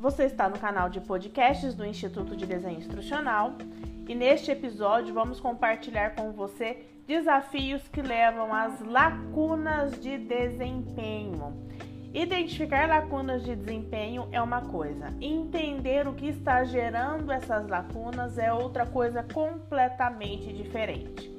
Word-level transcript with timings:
Você 0.00 0.24
está 0.24 0.48
no 0.48 0.58
canal 0.58 0.88
de 0.88 0.98
podcasts 0.98 1.74
do 1.74 1.84
Instituto 1.84 2.34
de 2.34 2.46
Desenho 2.46 2.78
Instrucional 2.78 3.52
e 4.08 4.14
neste 4.14 4.50
episódio 4.50 5.12
vamos 5.12 5.38
compartilhar 5.38 6.14
com 6.14 6.32
você 6.32 6.86
desafios 7.06 7.86
que 7.86 8.00
levam 8.00 8.50
às 8.50 8.80
lacunas 8.80 10.00
de 10.00 10.16
desempenho. 10.16 11.54
Identificar 12.14 12.88
lacunas 12.88 13.44
de 13.44 13.54
desempenho 13.54 14.26
é 14.32 14.40
uma 14.40 14.62
coisa, 14.62 15.14
entender 15.20 16.08
o 16.08 16.14
que 16.14 16.28
está 16.28 16.64
gerando 16.64 17.30
essas 17.30 17.68
lacunas 17.68 18.38
é 18.38 18.50
outra 18.50 18.86
coisa 18.86 19.22
completamente 19.22 20.50
diferente. 20.50 21.30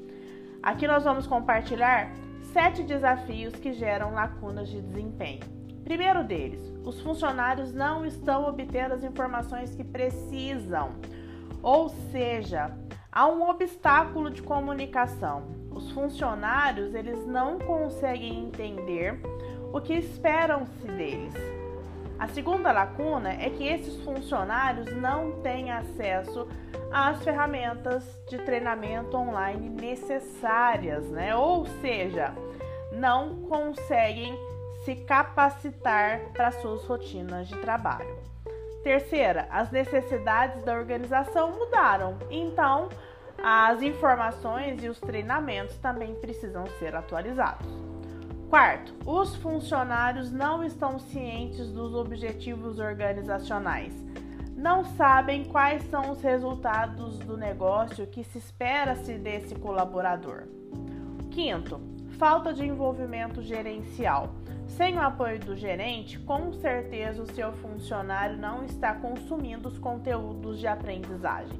Aqui 0.61 0.85
nós 0.85 1.03
vamos 1.03 1.25
compartilhar 1.25 2.11
sete 2.53 2.83
desafios 2.83 3.55
que 3.55 3.73
geram 3.73 4.13
lacunas 4.13 4.69
de 4.69 4.79
desempenho. 4.81 5.61
Primeiro 5.83 6.23
deles, 6.23 6.61
os 6.83 7.01
funcionários 7.01 7.73
não 7.73 8.05
estão 8.05 8.47
obtendo 8.47 8.93
as 8.93 9.03
informações 9.03 9.75
que 9.75 9.83
precisam, 9.83 10.91
ou 11.61 11.89
seja, 12.11 12.71
há 13.11 13.27
um 13.27 13.49
obstáculo 13.49 14.29
de 14.29 14.41
comunicação. 14.41 15.43
Os 15.71 15.91
funcionários 15.91 16.93
eles 16.93 17.25
não 17.25 17.59
conseguem 17.59 18.45
entender 18.45 19.19
o 19.73 19.79
que 19.79 19.93
esperam-se 19.93 20.87
deles. 20.87 21.33
A 22.19 22.27
segunda 22.27 22.71
lacuna 22.71 23.33
é 23.33 23.49
que 23.49 23.67
esses 23.67 23.99
funcionários 24.03 24.95
não 24.95 25.41
têm 25.41 25.71
acesso 25.71 26.47
às 26.91 27.23
ferramentas 27.23 28.03
de 28.29 28.37
treinamento 28.39 29.17
online 29.17 29.69
necessárias, 29.69 31.09
né? 31.09 31.35
Ou 31.35 31.65
seja, 31.81 32.31
não 32.91 33.41
conseguem 33.47 34.37
se 34.83 34.95
capacitar 34.95 36.19
para 36.33 36.51
suas 36.51 36.83
rotinas 36.85 37.47
de 37.47 37.57
trabalho. 37.57 38.17
Terceira, 38.83 39.47
as 39.51 39.69
necessidades 39.71 40.63
da 40.63 40.73
organização 40.73 41.51
mudaram, 41.51 42.17
então 42.29 42.89
as 43.43 43.81
informações 43.81 44.83
e 44.83 44.89
os 44.89 44.99
treinamentos 44.99 45.77
também 45.77 46.15
precisam 46.15 46.65
ser 46.79 46.95
atualizados. 46.95 47.67
Quarto, 48.49 48.93
os 49.05 49.35
funcionários 49.35 50.31
não 50.31 50.63
estão 50.63 50.99
cientes 50.99 51.71
dos 51.71 51.93
objetivos 51.93 52.79
organizacionais, 52.79 53.93
não 54.57 54.83
sabem 54.83 55.45
quais 55.45 55.81
são 55.89 56.11
os 56.11 56.21
resultados 56.21 57.17
do 57.19 57.37
negócio 57.37 58.05
que 58.07 58.23
se 58.23 58.37
espera-se 58.37 59.13
desse 59.13 59.55
colaborador. 59.55 60.43
Quinto, 61.31 61.79
falta 62.19 62.53
de 62.53 62.65
envolvimento 62.65 63.41
gerencial. 63.41 64.35
Sem 64.81 64.97
o 64.97 64.99
apoio 64.99 65.37
do 65.37 65.55
gerente, 65.55 66.17
com 66.17 66.51
certeza 66.53 67.21
o 67.21 67.31
seu 67.35 67.53
funcionário 67.53 68.35
não 68.35 68.65
está 68.65 68.95
consumindo 68.95 69.69
os 69.69 69.77
conteúdos 69.77 70.59
de 70.59 70.65
aprendizagem. 70.65 71.59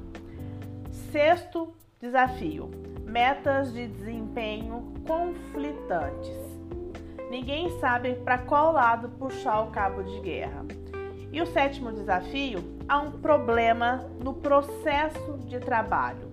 Sexto 0.90 1.72
desafio: 2.00 2.68
metas 3.04 3.72
de 3.72 3.86
desempenho 3.86 4.92
conflitantes. 5.06 6.36
Ninguém 7.30 7.70
sabe 7.78 8.16
para 8.16 8.38
qual 8.38 8.72
lado 8.72 9.08
puxar 9.10 9.60
o 9.60 9.70
cabo 9.70 10.02
de 10.02 10.18
guerra. 10.18 10.64
E 11.30 11.40
o 11.40 11.46
sétimo 11.46 11.92
desafio: 11.92 12.58
há 12.88 12.98
um 12.98 13.12
problema 13.12 14.04
no 14.20 14.34
processo 14.34 15.38
de 15.46 15.60
trabalho, 15.60 16.28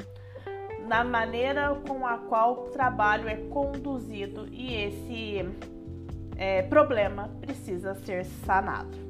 na 0.87 1.03
maneira 1.03 1.79
com 1.87 2.03
a 2.07 2.17
qual 2.17 2.53
o 2.53 2.69
trabalho 2.71 3.29
é 3.29 3.35
conduzido 3.35 4.47
e 4.51 4.73
esse 4.73 5.45
é, 6.39 6.61
problema 6.61 7.29
precisa 7.41 7.93
ser 7.95 8.23
sanado. 8.23 9.08